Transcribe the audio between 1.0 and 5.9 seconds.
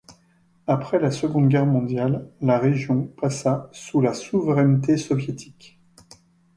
Seconde Guerre mondiale, la région passa sous la souveraineté soviétique.